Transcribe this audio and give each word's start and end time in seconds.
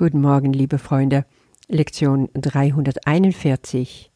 Guten 0.00 0.22
Morgen, 0.22 0.54
liebe 0.54 0.78
Freunde. 0.78 1.26
Lektion 1.68 2.30
341. 2.32 4.10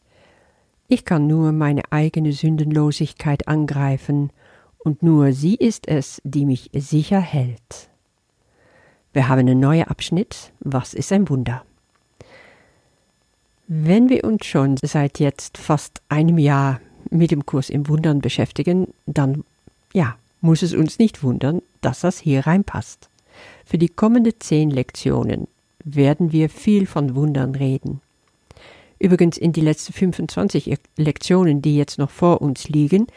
Ich 0.87 1.05
kann 1.05 1.27
nur 1.27 1.51
meine 1.51 1.83
eigene 1.91 2.31
Sündenlosigkeit 2.31 3.47
angreifen, 3.47 4.31
und 4.79 5.03
nur 5.03 5.31
sie 5.31 5.53
ist 5.53 5.87
es, 5.87 6.23
die 6.23 6.47
mich 6.47 6.71
sicher 6.73 7.19
hält. 7.19 7.91
Wir 9.13 9.27
haben 9.27 9.41
einen 9.41 9.59
neuen 9.59 9.83
Abschnitt. 9.83 10.53
Was 10.59 10.95
ist 10.95 11.11
ein 11.11 11.29
Wunder? 11.29 11.63
Wenn 13.67 14.09
wir 14.09 14.23
uns 14.23 14.43
schon 14.47 14.77
seit 14.77 15.19
jetzt 15.19 15.59
fast 15.59 16.01
einem 16.09 16.39
Jahr 16.39 16.81
mit 17.11 17.29
dem 17.29 17.45
Kurs 17.45 17.69
im 17.69 17.87
Wundern 17.87 18.21
beschäftigen, 18.21 18.87
dann, 19.05 19.43
ja, 19.93 20.15
muss 20.41 20.63
es 20.63 20.73
uns 20.73 20.97
nicht 20.97 21.21
wundern, 21.21 21.61
dass 21.81 21.99
das 21.99 22.17
hier 22.17 22.47
reinpasst. 22.47 23.07
Für 23.67 23.77
die 23.77 23.89
kommenden 23.89 24.33
zehn 24.39 24.71
Lektionen 24.71 25.47
werden 25.85 26.31
wir 26.31 26.49
viel 26.49 26.87
von 26.87 27.15
Wundern 27.15 27.55
reden. 27.55 28.01
Übrigens 28.99 29.37
in 29.37 29.53
die 29.53 29.61
letzten 29.61 29.93
25 29.93 30.77
Lektionen, 30.97 31.61
die 31.61 31.77
jetzt 31.77 31.97
noch 31.97 32.09
vor 32.09 32.41
uns 32.41 32.67
liegen, 32.67 33.07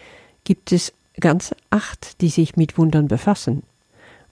gibt 0.44 0.72
es 0.72 0.92
ganze 1.18 1.56
acht, 1.70 2.20
die 2.20 2.28
sich 2.28 2.56
mit 2.56 2.78
Wundern 2.78 3.08
befassen. 3.08 3.62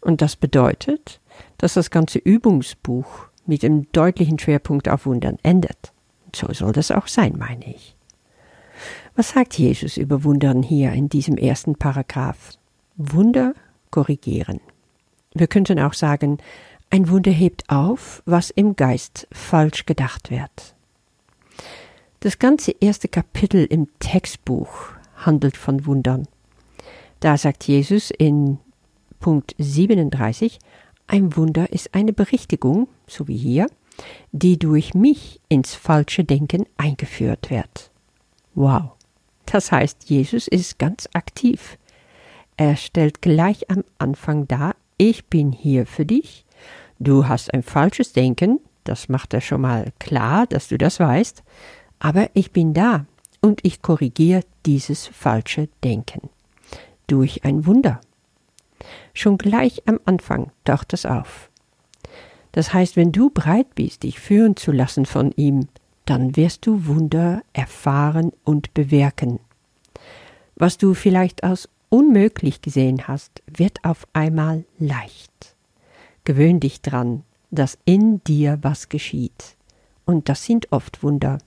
Und 0.00 0.22
das 0.22 0.36
bedeutet, 0.36 1.20
dass 1.58 1.74
das 1.74 1.90
ganze 1.90 2.18
Übungsbuch 2.18 3.26
mit 3.46 3.64
einem 3.64 3.90
deutlichen 3.92 4.38
Schwerpunkt 4.38 4.88
auf 4.88 5.06
Wundern 5.06 5.38
endet. 5.42 5.92
So 6.34 6.52
soll 6.52 6.72
das 6.72 6.90
auch 6.90 7.06
sein, 7.06 7.34
meine 7.38 7.74
ich. 7.74 7.96
Was 9.14 9.30
sagt 9.30 9.58
Jesus 9.58 9.96
über 9.96 10.24
Wundern 10.24 10.62
hier 10.62 10.92
in 10.92 11.08
diesem 11.08 11.38
ersten 11.38 11.76
Paragraph? 11.76 12.52
Wunder 12.96 13.54
korrigieren. 13.90 14.60
Wir 15.34 15.46
könnten 15.46 15.78
auch 15.80 15.94
sagen, 15.94 16.38
ein 16.90 17.08
Wunder 17.08 17.30
hebt 17.30 17.68
auf, 17.68 18.22
was 18.26 18.50
im 18.50 18.76
Geist 18.76 19.26
falsch 19.32 19.86
gedacht 19.86 20.30
wird. 20.30 20.74
Das 22.20 22.38
ganze 22.38 22.72
erste 22.80 23.08
Kapitel 23.08 23.64
im 23.64 23.88
Textbuch 23.98 24.90
handelt 25.16 25.56
von 25.56 25.86
Wundern. 25.86 26.26
Da 27.20 27.36
sagt 27.36 27.64
Jesus 27.64 28.10
in 28.10 28.58
Punkt 29.20 29.54
37, 29.58 30.58
ein 31.06 31.36
Wunder 31.36 31.72
ist 31.72 31.94
eine 31.94 32.12
Berichtigung, 32.12 32.88
so 33.06 33.28
wie 33.28 33.36
hier, 33.36 33.66
die 34.32 34.58
durch 34.58 34.94
mich 34.94 35.40
ins 35.48 35.74
falsche 35.74 36.24
Denken 36.24 36.66
eingeführt 36.76 37.50
wird. 37.50 37.90
Wow. 38.54 38.92
Das 39.46 39.70
heißt, 39.70 40.10
Jesus 40.10 40.48
ist 40.48 40.78
ganz 40.78 41.08
aktiv. 41.12 41.78
Er 42.56 42.76
stellt 42.76 43.22
gleich 43.22 43.70
am 43.70 43.84
Anfang 43.98 44.48
dar, 44.48 44.74
ich 44.98 45.26
bin 45.26 45.52
hier 45.52 45.86
für 45.86 46.06
dich, 46.06 46.45
du 46.98 47.28
hast 47.28 47.52
ein 47.52 47.62
falsches 47.62 48.12
Denken, 48.12 48.60
das 48.84 49.08
macht 49.08 49.34
er 49.34 49.40
schon 49.40 49.62
mal 49.62 49.92
klar, 49.98 50.46
dass 50.46 50.68
du 50.68 50.78
das 50.78 51.00
weißt, 51.00 51.42
aber 51.98 52.30
ich 52.34 52.52
bin 52.52 52.74
da 52.74 53.06
und 53.40 53.60
ich 53.64 53.82
korrigiere 53.82 54.42
dieses 54.64 55.06
falsche 55.06 55.68
Denken. 55.82 56.28
Durch 57.06 57.44
ein 57.44 57.66
Wunder. 57.66 58.00
Schon 59.14 59.38
gleich 59.38 59.82
am 59.86 60.00
Anfang 60.04 60.50
taucht 60.64 60.92
es 60.92 61.06
auf. 61.06 61.50
Das 62.52 62.72
heißt, 62.72 62.96
wenn 62.96 63.12
du 63.12 63.30
bereit 63.30 63.74
bist, 63.74 64.02
dich 64.02 64.18
führen 64.18 64.56
zu 64.56 64.72
lassen 64.72 65.06
von 65.06 65.32
ihm, 65.32 65.68
dann 66.06 66.36
wirst 66.36 66.66
du 66.66 66.86
Wunder 66.86 67.42
erfahren 67.52 68.32
und 68.44 68.72
bewirken. 68.74 69.40
Was 70.54 70.78
du 70.78 70.94
vielleicht 70.94 71.44
als 71.44 71.68
unmöglich 71.88 72.62
gesehen 72.62 73.08
hast, 73.08 73.42
wird 73.46 73.84
auf 73.84 74.06
einmal 74.12 74.64
leicht. 74.78 75.55
Gewöhn 76.26 76.60
dich 76.60 76.82
dran, 76.82 77.22
dass 77.50 77.78
in 77.86 78.22
dir 78.24 78.58
was 78.60 78.90
geschieht. 78.90 79.56
Und 80.04 80.28
das 80.28 80.44
sind 80.44 80.70
oft 80.72 81.02
Wunder. 81.02 81.38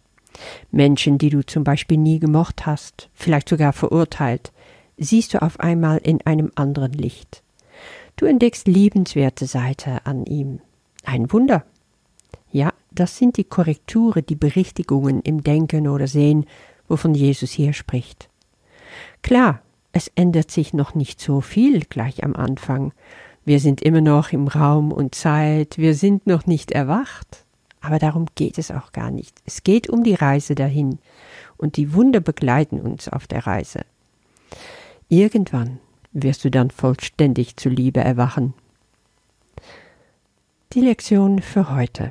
Menschen, 0.71 1.19
die 1.19 1.29
du 1.29 1.45
zum 1.45 1.63
Beispiel 1.63 1.97
nie 1.97 2.19
gemocht 2.19 2.65
hast, 2.65 3.09
vielleicht 3.13 3.49
sogar 3.49 3.73
verurteilt, 3.73 4.51
siehst 4.97 5.33
du 5.33 5.41
auf 5.41 5.59
einmal 5.59 5.99
in 5.99 6.21
einem 6.25 6.51
anderen 6.55 6.93
Licht. 6.93 7.43
Du 8.15 8.25
entdeckst 8.25 8.67
liebenswerte 8.67 9.45
Seite 9.45 10.05
an 10.05 10.25
ihm. 10.25 10.59
Ein 11.03 11.31
Wunder. 11.31 11.63
Ja, 12.51 12.73
das 12.91 13.17
sind 13.17 13.37
die 13.37 13.43
Korrekturen, 13.43 14.25
die 14.25 14.35
Berichtigungen 14.35 15.21
im 15.21 15.43
Denken 15.43 15.87
oder 15.87 16.07
Sehen, 16.07 16.45
wovon 16.87 17.13
Jesus 17.13 17.51
hier 17.51 17.73
spricht. 17.73 18.29
Klar, 19.21 19.61
es 19.91 20.09
ändert 20.15 20.51
sich 20.51 20.73
noch 20.73 20.95
nicht 20.95 21.19
so 21.19 21.41
viel 21.41 21.81
gleich 21.81 22.23
am 22.23 22.35
Anfang. 22.35 22.93
Wir 23.49 23.59
sind 23.59 23.81
immer 23.81 24.01
noch 24.01 24.31
im 24.31 24.47
Raum 24.47 24.91
und 24.91 25.15
Zeit, 25.15 25.79
wir 25.79 25.95
sind 25.95 26.27
noch 26.27 26.45
nicht 26.45 26.71
erwacht. 26.71 27.45
Aber 27.81 27.97
darum 27.97 28.27
geht 28.35 28.59
es 28.59 28.69
auch 28.69 28.91
gar 28.91 29.09
nicht. 29.09 29.41
Es 29.43 29.63
geht 29.63 29.89
um 29.89 30.03
die 30.03 30.13
Reise 30.13 30.53
dahin, 30.53 30.99
und 31.57 31.75
die 31.75 31.95
Wunder 31.95 32.19
begleiten 32.19 32.79
uns 32.79 33.09
auf 33.09 33.25
der 33.25 33.47
Reise. 33.47 33.79
Irgendwann 35.07 35.79
wirst 36.11 36.45
du 36.45 36.51
dann 36.51 36.69
vollständig 36.69 37.57
zu 37.57 37.69
Liebe 37.69 38.01
erwachen. 38.01 38.53
Die 40.73 40.81
Lektion 40.81 41.41
für 41.41 41.75
heute. 41.75 42.09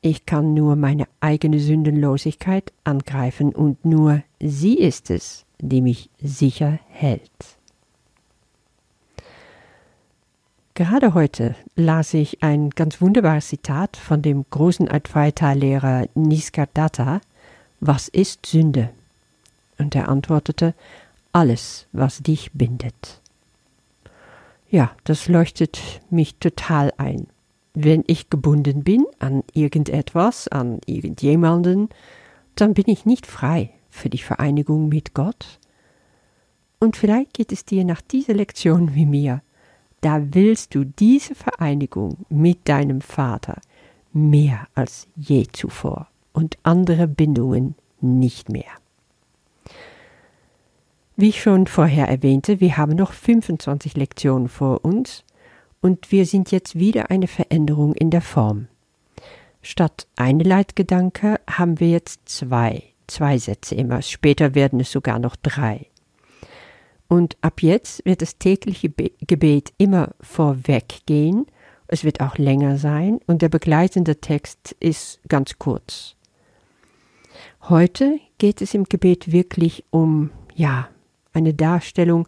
Ich 0.00 0.26
kann 0.26 0.54
nur 0.54 0.76
meine 0.76 1.08
eigene 1.18 1.58
Sündenlosigkeit 1.58 2.72
angreifen 2.84 3.52
und 3.52 3.84
nur 3.84 4.22
sie 4.38 4.78
ist 4.78 5.10
es, 5.10 5.44
die 5.58 5.82
mich 5.82 6.08
sicher 6.20 6.78
hält. 6.86 7.58
Gerade 10.74 11.12
heute 11.12 11.54
las 11.76 12.14
ich 12.14 12.42
ein 12.42 12.70
ganz 12.70 13.02
wunderbares 13.02 13.48
Zitat 13.48 13.98
von 13.98 14.22
dem 14.22 14.46
großen 14.48 14.88
Advaita-Lehrer 14.88 16.08
Niskardatta, 16.14 17.20
Was 17.80 18.08
ist 18.08 18.46
Sünde? 18.46 18.88
Und 19.76 19.94
er 19.94 20.08
antwortete, 20.08 20.72
alles, 21.30 21.86
was 21.92 22.22
dich 22.22 22.52
bindet. 22.52 23.20
Ja, 24.70 24.92
das 25.04 25.28
leuchtet 25.28 25.78
mich 26.08 26.36
total 26.36 26.90
ein. 26.96 27.26
Wenn 27.74 28.02
ich 28.06 28.30
gebunden 28.30 28.82
bin 28.82 29.04
an 29.18 29.44
irgendetwas, 29.52 30.48
an 30.48 30.80
irgendjemanden, 30.86 31.90
dann 32.54 32.72
bin 32.72 32.84
ich 32.86 33.04
nicht 33.04 33.26
frei 33.26 33.70
für 33.90 34.08
die 34.08 34.18
Vereinigung 34.18 34.88
mit 34.88 35.12
Gott. 35.12 35.58
Und 36.78 36.96
vielleicht 36.96 37.34
geht 37.34 37.52
es 37.52 37.66
dir 37.66 37.84
nach 37.84 38.00
dieser 38.00 38.32
Lektion 38.32 38.94
wie 38.94 39.04
mir. 39.04 39.42
Da 40.02 40.20
willst 40.34 40.74
du 40.74 40.84
diese 40.84 41.34
Vereinigung 41.34 42.18
mit 42.28 42.68
deinem 42.68 43.00
Vater 43.00 43.60
mehr 44.12 44.66
als 44.74 45.06
je 45.16 45.46
zuvor 45.50 46.08
und 46.32 46.58
andere 46.64 47.08
Bindungen 47.08 47.76
nicht 48.00 48.48
mehr. 48.48 48.70
Wie 51.16 51.28
ich 51.28 51.40
schon 51.40 51.66
vorher 51.66 52.08
erwähnte, 52.08 52.60
wir 52.60 52.76
haben 52.76 52.96
noch 52.96 53.12
25 53.12 53.96
Lektionen 53.96 54.48
vor 54.48 54.84
uns 54.84 55.24
und 55.80 56.10
wir 56.10 56.26
sind 56.26 56.50
jetzt 56.50 56.74
wieder 56.74 57.10
eine 57.10 57.28
Veränderung 57.28 57.94
in 57.94 58.10
der 58.10 58.22
Form. 58.22 58.66
Statt 59.62 60.08
eine 60.16 60.42
Leitgedanke 60.42 61.38
haben 61.48 61.78
wir 61.78 61.90
jetzt 61.90 62.22
zwei, 62.24 62.82
zwei 63.06 63.38
Sätze 63.38 63.76
immer. 63.76 64.02
Später 64.02 64.56
werden 64.56 64.80
es 64.80 64.90
sogar 64.90 65.20
noch 65.20 65.36
drei. 65.36 65.86
Und 67.12 67.36
ab 67.42 67.60
jetzt 67.60 68.06
wird 68.06 68.22
das 68.22 68.38
tägliche 68.38 68.88
Gebet 68.88 69.74
immer 69.76 70.14
vorweggehen. 70.22 71.44
Es 71.86 72.04
wird 72.04 72.22
auch 72.22 72.38
länger 72.38 72.78
sein 72.78 73.20
und 73.26 73.42
der 73.42 73.50
begleitende 73.50 74.22
Text 74.22 74.74
ist 74.80 75.20
ganz 75.28 75.58
kurz. 75.58 76.16
Heute 77.68 78.18
geht 78.38 78.62
es 78.62 78.72
im 78.72 78.84
Gebet 78.84 79.30
wirklich 79.30 79.84
um, 79.90 80.30
ja, 80.54 80.88
eine 81.34 81.52
Darstellung 81.52 82.26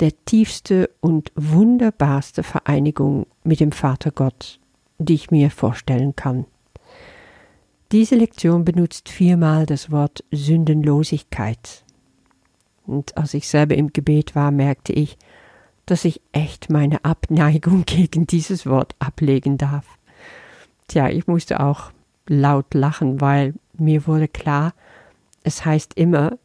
der 0.00 0.12
tiefste 0.24 0.88
und 1.02 1.30
wunderbarste 1.34 2.42
Vereinigung 2.42 3.26
mit 3.42 3.60
dem 3.60 3.72
Vater 3.72 4.10
Gott, 4.10 4.58
die 4.96 5.16
ich 5.16 5.32
mir 5.32 5.50
vorstellen 5.50 6.16
kann. 6.16 6.46
Diese 7.92 8.14
Lektion 8.14 8.64
benutzt 8.64 9.10
viermal 9.10 9.66
das 9.66 9.90
Wort 9.90 10.24
Sündenlosigkeit. 10.30 11.83
Und 12.86 13.16
als 13.16 13.34
ich 13.34 13.48
selber 13.48 13.74
im 13.74 13.92
Gebet 13.92 14.34
war, 14.34 14.50
merkte 14.50 14.92
ich, 14.92 15.16
dass 15.86 16.04
ich 16.04 16.20
echt 16.32 16.70
meine 16.70 17.04
Abneigung 17.04 17.84
gegen 17.86 18.26
dieses 18.26 18.66
Wort 18.66 18.94
ablegen 18.98 19.58
darf. 19.58 19.86
Tja, 20.88 21.08
ich 21.08 21.26
musste 21.26 21.60
auch 21.60 21.92
laut 22.26 22.74
lachen, 22.74 23.20
weil 23.20 23.54
mir 23.76 24.06
wurde 24.06 24.28
klar, 24.28 24.74
es 25.42 25.64
heißt 25.64 25.94
immer, 25.94 26.38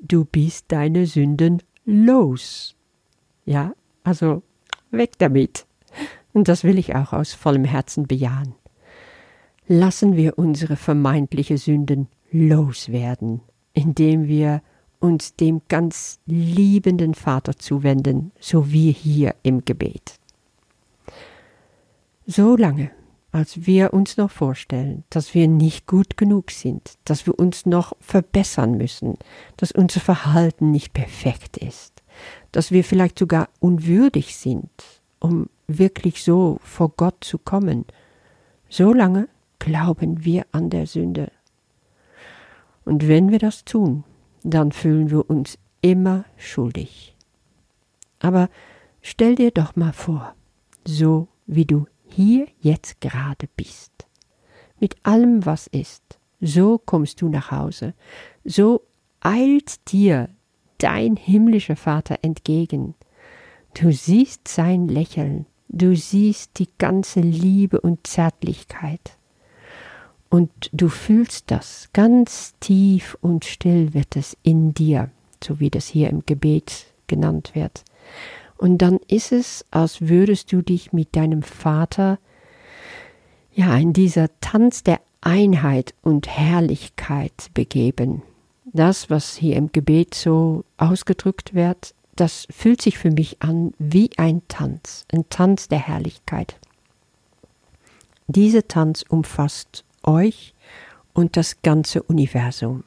du 0.00 0.24
bist 0.24 0.66
deine 0.68 1.06
Sünden 1.06 1.62
los. 1.84 2.74
Ja, 3.44 3.72
also 4.02 4.42
weg 4.90 5.12
damit. 5.18 5.66
Und 6.32 6.48
das 6.48 6.64
will 6.64 6.78
ich 6.78 6.94
auch 6.94 7.12
aus 7.12 7.32
vollem 7.32 7.64
Herzen 7.64 8.06
bejahen. 8.06 8.54
Lassen 9.68 10.16
wir 10.16 10.38
unsere 10.38 10.76
vermeintliche 10.76 11.58
Sünden 11.58 12.08
loswerden, 12.30 13.40
indem 13.72 14.26
wir 14.26 14.62
uns 15.06 15.36
dem 15.36 15.62
ganz 15.68 16.18
liebenden 16.26 17.14
Vater 17.14 17.56
zuwenden, 17.56 18.32
so 18.40 18.72
wie 18.72 18.92
hier 18.92 19.34
im 19.42 19.64
Gebet. 19.64 20.18
So 22.26 22.56
lange, 22.56 22.90
als 23.30 23.66
wir 23.66 23.94
uns 23.94 24.16
noch 24.16 24.30
vorstellen, 24.30 25.04
dass 25.10 25.32
wir 25.32 25.46
nicht 25.46 25.86
gut 25.86 26.16
genug 26.16 26.50
sind, 26.50 26.98
dass 27.04 27.26
wir 27.26 27.38
uns 27.38 27.66
noch 27.66 27.92
verbessern 28.00 28.76
müssen, 28.76 29.14
dass 29.56 29.70
unser 29.70 30.00
Verhalten 30.00 30.72
nicht 30.72 30.92
perfekt 30.92 31.56
ist, 31.56 32.02
dass 32.50 32.72
wir 32.72 32.82
vielleicht 32.82 33.18
sogar 33.18 33.48
unwürdig 33.60 34.36
sind, 34.36 34.70
um 35.20 35.48
wirklich 35.68 36.24
so 36.24 36.58
vor 36.62 36.90
Gott 36.96 37.22
zu 37.22 37.38
kommen. 37.38 37.84
So 38.68 38.92
lange 38.92 39.28
glauben 39.60 40.24
wir 40.24 40.46
an 40.50 40.70
der 40.70 40.86
Sünde. 40.86 41.30
Und 42.84 43.06
wenn 43.06 43.30
wir 43.30 43.38
das 43.38 43.64
tun, 43.64 44.04
dann 44.50 44.72
fühlen 44.72 45.10
wir 45.10 45.28
uns 45.28 45.58
immer 45.82 46.24
schuldig. 46.36 47.16
Aber 48.20 48.48
stell 49.02 49.34
dir 49.34 49.50
doch 49.50 49.76
mal 49.76 49.92
vor, 49.92 50.34
so 50.84 51.28
wie 51.46 51.64
du 51.64 51.86
hier 52.06 52.46
jetzt 52.60 53.00
gerade 53.00 53.48
bist. 53.56 53.92
Mit 54.78 54.96
allem, 55.04 55.44
was 55.46 55.66
ist. 55.66 56.02
So 56.40 56.78
kommst 56.78 57.22
du 57.22 57.28
nach 57.28 57.50
Hause. 57.50 57.94
So 58.44 58.82
eilt 59.20 59.90
dir 59.90 60.28
dein 60.78 61.16
himmlischer 61.16 61.76
Vater 61.76 62.18
entgegen. 62.22 62.94
Du 63.74 63.92
siehst 63.92 64.48
sein 64.48 64.88
Lächeln, 64.88 65.46
du 65.68 65.96
siehst 65.96 66.58
die 66.58 66.68
ganze 66.78 67.20
Liebe 67.20 67.80
und 67.80 68.06
Zärtlichkeit. 68.06 69.18
Und 70.36 70.68
du 70.70 70.90
fühlst 70.90 71.50
das, 71.50 71.88
ganz 71.94 72.52
tief 72.60 73.16
und 73.22 73.46
still 73.46 73.94
wird 73.94 74.16
es 74.16 74.36
in 74.42 74.74
dir, 74.74 75.08
so 75.42 75.60
wie 75.60 75.70
das 75.70 75.86
hier 75.86 76.10
im 76.10 76.26
Gebet 76.26 76.88
genannt 77.06 77.52
wird. 77.54 77.84
Und 78.58 78.76
dann 78.82 78.98
ist 79.08 79.32
es, 79.32 79.64
als 79.70 80.02
würdest 80.02 80.52
du 80.52 80.60
dich 80.60 80.92
mit 80.92 81.16
deinem 81.16 81.40
Vater 81.42 82.18
ja 83.54 83.78
in 83.78 83.94
dieser 83.94 84.28
Tanz 84.42 84.82
der 84.82 85.00
Einheit 85.22 85.94
und 86.02 86.28
Herrlichkeit 86.28 87.48
begeben. 87.54 88.20
Das, 88.66 89.08
was 89.08 89.36
hier 89.36 89.56
im 89.56 89.72
Gebet 89.72 90.12
so 90.12 90.66
ausgedrückt 90.76 91.54
wird, 91.54 91.94
das 92.14 92.46
fühlt 92.50 92.82
sich 92.82 92.98
für 92.98 93.10
mich 93.10 93.40
an 93.40 93.72
wie 93.78 94.10
ein 94.18 94.42
Tanz, 94.48 95.06
ein 95.14 95.24
Tanz 95.30 95.68
der 95.68 95.78
Herrlichkeit. 95.78 96.56
Dieser 98.28 98.68
Tanz 98.68 99.02
umfasst 99.08 99.85
euch 100.06 100.54
und 101.12 101.36
das 101.36 101.62
ganze 101.62 102.02
Universum. 102.02 102.84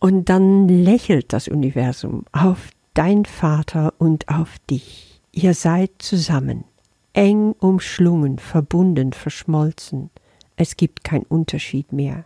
Und 0.00 0.28
dann 0.28 0.68
lächelt 0.68 1.32
das 1.32 1.48
Universum 1.48 2.24
auf 2.32 2.70
dein 2.94 3.24
Vater 3.24 3.94
und 3.98 4.28
auf 4.28 4.56
dich. 4.70 5.20
Ihr 5.32 5.54
seid 5.54 5.90
zusammen, 5.98 6.64
eng 7.12 7.52
umschlungen, 7.52 8.38
verbunden, 8.38 9.12
verschmolzen. 9.12 10.10
Es 10.56 10.76
gibt 10.76 11.04
keinen 11.04 11.24
Unterschied 11.24 11.92
mehr, 11.92 12.24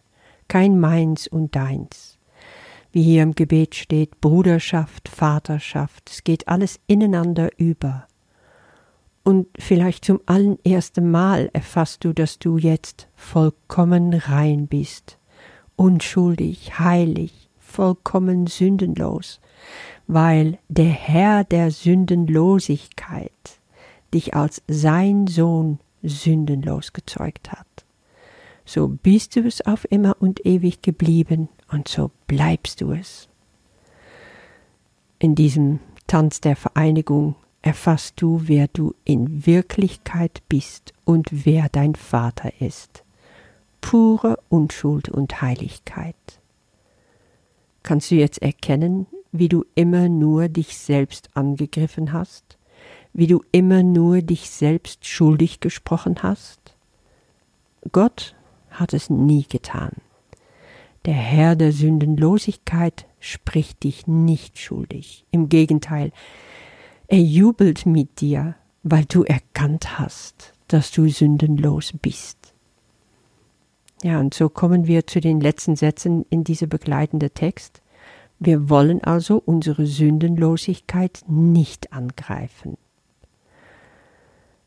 kein 0.49 0.79
meins 0.79 1.29
und 1.29 1.55
deins. 1.57 2.19
Wie 2.91 3.03
hier 3.03 3.23
im 3.23 3.35
Gebet 3.35 3.75
steht, 3.75 4.21
Bruderschaft, 4.21 5.09
Vaterschaft, 5.09 6.11
es 6.11 6.25
geht 6.25 6.49
alles 6.49 6.79
ineinander 6.87 7.49
über. 7.57 8.07
Und 9.25 9.47
vielleicht 9.59 10.05
zum 10.05 10.21
allerersten 10.27 11.11
Mal 11.11 11.49
erfasst 11.53 12.05
du, 12.05 12.13
dass 12.13 12.39
du 12.39 12.59
jetzt 12.59 13.09
vollkommen 13.15 14.15
rein 14.15 14.67
bist, 14.67 15.19
unschuldig, 15.77 16.79
heilig, 16.79 17.49
vollkommen 17.59 18.49
sündenlos, 18.49 19.41
weil 20.09 20.59
der 20.69 20.91
Herr 20.91 21.45
der 21.45 21.71
Sündenlosigkeit 21.71 23.31
dich 24.13 24.35
als 24.35 24.63
sein 24.67 25.27
Sohn 25.27 25.79
sündenlos 26.03 26.93
gezeugt 26.93 27.53
hat. 27.53 27.67
So 28.65 28.89
bist 28.89 29.37
du 29.37 29.41
es 29.41 29.65
auf 29.65 29.91
immer 29.91 30.17
und 30.21 30.45
ewig 30.45 30.83
geblieben 30.83 31.49
und 31.71 31.89
so 31.89 32.11
bleibst 32.27 32.81
du 32.81 32.93
es. 32.93 33.29
In 35.19 35.35
diesem 35.35 35.81
Tanz 36.07 36.41
der 36.41 36.57
Vereinigung 36.57 37.37
erfasst 37.63 38.21
du, 38.21 38.43
wer 38.45 38.69
du 38.69 38.95
in 39.05 39.47
Wirklichkeit 39.47 40.43
bist 40.49 40.93
und 41.05 41.47
wer 41.47 41.69
dein 41.71 41.95
Vater 41.95 42.53
ist. 42.61 43.05
Pure 43.81 44.39
Unschuld 44.49 45.09
und 45.09 45.41
Heiligkeit. 45.41 46.17
Kannst 47.83 48.11
du 48.11 48.17
jetzt 48.17 48.43
erkennen, 48.43 49.07
wie 49.33 49.49
du 49.49 49.65
immer 49.75 50.09
nur 50.09 50.49
dich 50.49 50.77
selbst 50.77 51.31
angegriffen 51.35 52.13
hast, 52.13 52.59
wie 53.13 53.27
du 53.27 53.43
immer 53.53 53.83
nur 53.83 54.23
dich 54.23 54.51
selbst 54.51 55.07
schuldig 55.07 55.61
gesprochen 55.61 56.23
hast? 56.23 56.77
Gott 57.91 58.35
hat 58.71 58.93
es 58.93 59.11
nie 59.11 59.45
getan. 59.49 59.93
Der 61.05 61.15
Herr 61.15 61.57
der 61.57 61.73
Sündenlosigkeit 61.73 63.07
spricht 63.19 63.83
dich 63.83 64.07
nicht 64.07 64.59
schuldig. 64.59 65.25
Im 65.33 65.49
Gegenteil, 65.49 66.13
er 67.13 67.21
jubelt 67.21 67.85
mit 67.85 68.23
dir, 68.23 68.55
weil 68.83 69.05
du 69.05 69.23
erkannt 69.23 69.99
hast, 69.99 70.55
dass 70.69 70.91
du 70.93 71.11
sündenlos 71.11 71.93
bist. 72.01 72.55
Ja, 74.03 74.19
und 74.19 74.33
so 74.33 74.49
kommen 74.49 74.87
wir 74.87 75.07
zu 75.07 75.21
den 75.21 75.39
letzten 75.39 75.77
Sätzen 75.77 76.25
in 76.31 76.43
dieser 76.43 76.69
begleitende 76.69 77.29
Text. 77.29 77.83
Wir 78.39 78.71
wollen 78.71 79.05
also 79.05 79.43
unsere 79.45 79.85
Sündenlosigkeit 79.85 81.21
nicht 81.29 81.93
angreifen. 81.93 82.79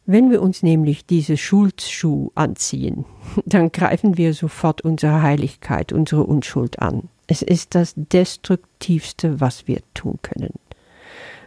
Wenn 0.06 0.30
wir 0.30 0.44
uns 0.44 0.62
nämlich 0.62 1.08
diese 1.08 1.38
Schuldsschuh 1.38 2.30
anziehen, 2.36 3.06
dann 3.48 3.72
greifen 3.72 4.18
wir 4.18 4.36
sofort 4.36 4.82
unsere 4.82 5.24
Heiligkeit, 5.24 5.92
unsere 5.92 6.24
Unschuld 6.24 6.78
an. 6.78 7.10
Es 7.26 7.42
ist 7.42 7.74
das 7.74 7.96
Destruktivste, 7.96 9.42
was 9.42 9.68
wir 9.68 9.80
tun 9.96 10.20
können. 10.22 10.54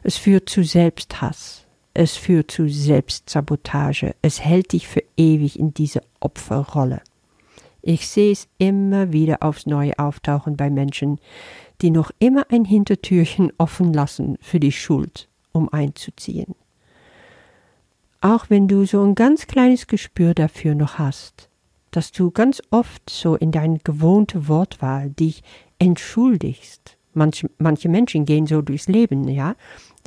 Es 0.03 0.17
führt 0.17 0.49
zu 0.49 0.63
Selbsthass, 0.63 1.67
es 1.95 2.17
führt 2.17 2.51
zu 2.51 2.69
Selbstsabotage, 2.69 4.15
es 4.23 4.41
hält 4.41 4.73
dich 4.73 4.87
für 4.87 5.03
ewig 5.17 5.59
in 5.59 5.75
diese 5.75 6.01
Opferrolle. 6.21 7.01
Ich 7.83 8.09
sehe 8.09 8.33
es 8.33 8.49
immer 8.59 9.13
wieder 9.13 9.43
aufs 9.43 9.67
Neue 9.67 9.99
auftauchen 9.99 10.57
bei 10.57 10.71
Menschen, 10.71 11.19
die 11.81 11.91
noch 11.91 12.11
immer 12.19 12.47
ein 12.51 12.65
Hintertürchen 12.65 13.53
offen 13.59 13.93
lassen 13.93 14.37
für 14.41 14.61
die 14.61 14.73
Schuld, 14.73 15.29
um 15.53 15.69
einzuziehen. 15.73 16.55
Auch 18.21 18.51
wenn 18.51 18.67
du 18.67 18.85
so 18.85 19.03
ein 19.03 19.15
ganz 19.15 19.47
kleines 19.47 19.87
Gespür 19.87 20.35
dafür 20.35 20.75
noch 20.75 20.99
hast, 20.99 21.49
dass 21.93 22.11
du 22.13 22.31
ganz 22.31 22.61
oft 22.71 23.09
so 23.09 23.37
in 23.37 23.53
deine 23.53 23.79
gewohnte 23.79 24.49
Wortwahl 24.49 25.11
dich 25.11 25.43
entschuldigst. 25.79 26.97
Manche, 27.15 27.49
manche 27.59 27.89
Menschen 27.89 28.25
gehen 28.25 28.47
so 28.47 28.61
durchs 28.61 28.89
Leben, 28.89 29.29
ja, 29.29 29.55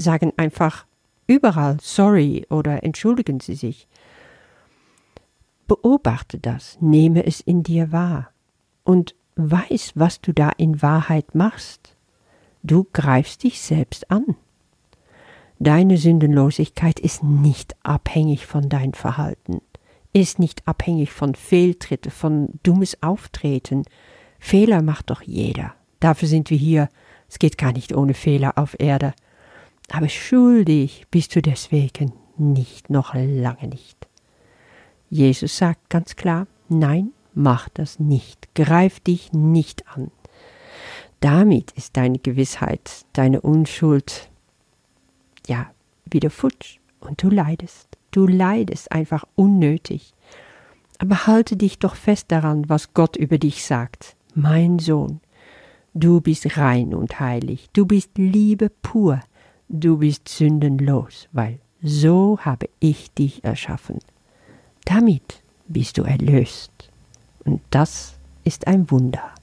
sagen 0.02 0.34
einfach 0.38 0.86
überall 1.28 1.78
sorry 1.82 2.46
oder 2.50 2.84
entschuldigen 2.84 3.40
sie 3.40 3.56
sich. 3.56 3.88
Beobachte 5.68 6.38
das, 6.38 6.78
nehme 6.82 7.26
es 7.26 7.40
in 7.40 7.64
dir 7.64 7.92
wahr 7.92 8.32
und 8.84 9.16
weiß, 9.36 9.94
was 9.96 10.20
du 10.20 10.34
da 10.34 10.50
in 10.58 10.82
Wahrheit 10.82 11.34
machst. 11.36 11.96
Du 12.64 12.86
greifst 12.92 13.44
dich 13.44 13.62
selbst 13.62 14.12
an. 14.12 14.36
Deine 15.60 15.98
Sündenlosigkeit 15.98 17.00
ist 17.00 17.24
nicht 17.24 17.76
abhängig 17.84 18.48
von 18.48 18.68
deinem 18.68 18.94
Verhalten, 18.94 19.62
ist 20.12 20.40
nicht 20.40 20.68
abhängig 20.68 21.12
von 21.12 21.36
Fehltritte, 21.36 22.12
von 22.12 22.50
dummes 22.64 23.02
Auftreten. 23.02 23.84
Fehler 24.40 24.82
macht 24.82 25.10
doch 25.10 25.22
jeder. 25.22 25.74
Dafür 26.00 26.28
sind 26.28 26.50
wir 26.50 26.58
hier. 26.58 26.90
Es 27.30 27.40
geht 27.40 27.58
gar 27.58 27.72
nicht 27.72 27.96
ohne 27.96 28.14
Fehler 28.14 28.58
auf 28.58 28.76
Erde. 28.80 29.14
Aber 29.90 30.10
schuldig 30.10 31.06
bist 31.12 31.36
du 31.36 31.42
deswegen 31.42 32.14
nicht, 32.38 32.90
noch 32.90 33.14
lange 33.14 33.68
nicht. 33.68 34.08
Jesus 35.10 35.58
sagt 35.58 35.90
ganz 35.90 36.16
klar, 36.16 36.48
nein, 36.70 37.12
mach 37.34 37.70
das 37.70 38.00
nicht, 38.00 38.54
greif 38.56 39.00
dich 39.00 39.34
nicht 39.34 39.88
an. 39.90 40.12
Damit 41.20 41.72
ist 41.72 41.98
deine 41.98 42.18
Gewissheit, 42.18 43.06
deine 43.14 43.42
Unschuld, 43.42 44.30
ja, 45.48 45.70
wieder 46.06 46.30
futsch 46.30 46.80
und 47.00 47.22
du 47.22 47.30
leidest. 47.30 47.88
Du 48.12 48.28
leidest 48.28 48.92
einfach 48.92 49.26
unnötig. 49.36 50.14
Aber 50.98 51.28
halte 51.28 51.58
dich 51.58 51.80
doch 51.80 51.96
fest 51.96 52.32
daran, 52.32 52.70
was 52.70 52.94
Gott 52.94 53.16
über 53.16 53.38
dich 53.38 53.66
sagt. 53.66 54.16
Mein 54.36 54.80
Sohn, 54.80 55.20
du 55.94 56.22
bist 56.22 56.58
rein 56.58 56.94
und 56.94 57.20
heilig, 57.20 57.70
du 57.74 57.86
bist 57.86 58.18
Liebe 58.18 58.70
pur, 58.70 59.20
du 59.72 59.98
bist 59.98 60.28
sündenlos, 60.28 61.28
weil 61.32 61.60
so 61.82 62.38
habe 62.42 62.70
ich 62.80 63.12
dich 63.14 63.44
erschaffen. 63.44 64.00
Damit 64.86 65.42
bist 65.68 65.98
du 65.98 66.04
erlöst. 66.04 66.72
Und 67.44 67.62
das 67.70 68.16
ist 68.44 68.68
ein 68.68 68.92
Wunder. 68.92 69.34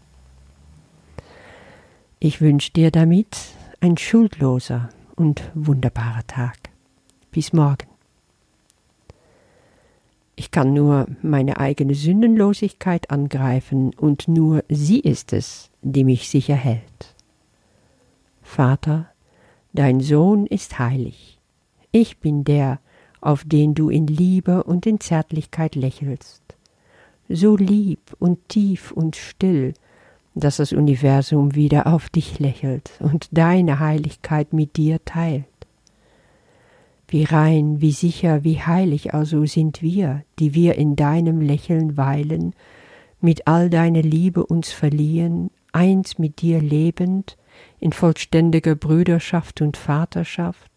Ich 2.20 2.40
wünsche 2.40 2.72
dir 2.72 2.90
damit 2.90 3.36
ein 3.80 3.96
schuldloser 3.96 4.90
und 5.16 5.42
wunderbarer 5.54 6.26
Tag. 6.26 6.56
Bis 7.30 7.52
morgen. 7.52 7.88
Ich 10.36 10.52
kann 10.52 10.72
nur 10.72 11.06
meine 11.22 11.58
eigene 11.58 11.94
Sündenlosigkeit 11.94 13.10
angreifen, 13.10 13.92
und 13.94 14.28
nur 14.28 14.64
sie 14.68 15.00
ist 15.00 15.32
es, 15.32 15.70
die 15.82 16.04
mich 16.04 16.28
sicher 16.28 16.54
hält. 16.54 17.14
Vater, 18.42 19.10
dein 19.72 20.00
Sohn 20.00 20.46
ist 20.46 20.78
heilig. 20.78 21.38
Ich 21.92 22.18
bin 22.18 22.44
der, 22.44 22.80
auf 23.20 23.44
den 23.44 23.74
du 23.74 23.88
in 23.88 24.06
Liebe 24.06 24.64
und 24.64 24.86
in 24.86 25.00
Zärtlichkeit 25.00 25.74
lächelst. 25.74 26.42
So 27.28 27.56
lieb 27.56 28.00
und 28.18 28.48
tief 28.48 28.92
und 28.92 29.16
still, 29.16 29.74
dass 30.34 30.58
das 30.58 30.72
Universum 30.72 31.54
wieder 31.54 31.86
auf 31.86 32.08
dich 32.08 32.38
lächelt 32.38 32.92
und 33.00 33.28
deine 33.32 33.80
Heiligkeit 33.80 34.52
mit 34.52 34.76
dir 34.76 35.04
teilt. 35.04 35.44
Wie 37.08 37.24
rein, 37.24 37.80
wie 37.80 37.92
sicher, 37.92 38.44
wie 38.44 38.60
heilig 38.60 39.14
also 39.14 39.46
sind 39.46 39.82
wir, 39.82 40.22
die 40.38 40.54
wir 40.54 40.76
in 40.76 40.94
deinem 40.94 41.40
Lächeln 41.40 41.96
weilen, 41.96 42.54
mit 43.20 43.46
all 43.46 43.70
deiner 43.70 44.02
Liebe 44.02 44.44
uns 44.44 44.70
verliehen, 44.70 45.50
eins 45.72 46.18
mit 46.18 46.42
dir 46.42 46.60
lebend, 46.60 47.36
in 47.80 47.92
vollständiger 47.92 48.74
Brüderschaft 48.74 49.60
und 49.60 49.76
Vaterschaft, 49.76 50.70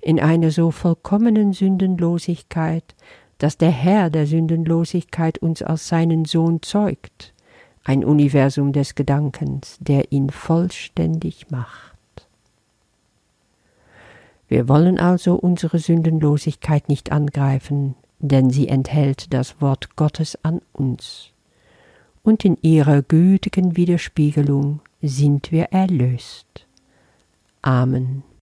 in 0.00 0.20
einer 0.20 0.50
so 0.50 0.70
vollkommenen 0.70 1.52
Sündenlosigkeit, 1.52 2.94
dass 3.38 3.56
der 3.56 3.70
Herr 3.70 4.10
der 4.10 4.26
Sündenlosigkeit 4.26 5.38
uns 5.38 5.62
als 5.62 5.88
seinen 5.88 6.24
Sohn 6.24 6.62
zeugt, 6.62 7.32
ein 7.84 8.04
Universum 8.04 8.72
des 8.72 8.94
Gedankens, 8.94 9.78
der 9.80 10.12
ihn 10.12 10.30
vollständig 10.30 11.50
macht. 11.50 11.96
Wir 14.48 14.68
wollen 14.68 14.98
also 14.98 15.34
unsere 15.34 15.78
Sündenlosigkeit 15.78 16.88
nicht 16.88 17.12
angreifen, 17.12 17.94
denn 18.18 18.50
sie 18.50 18.68
enthält 18.68 19.32
das 19.32 19.60
Wort 19.60 19.94
Gottes 19.96 20.42
an 20.42 20.62
uns. 20.72 21.32
Und 22.28 22.44
in 22.44 22.58
ihrer 22.60 23.00
gütigen 23.00 23.74
Widerspiegelung 23.74 24.80
sind 25.00 25.50
wir 25.50 25.72
erlöst. 25.72 26.66
Amen. 27.62 28.22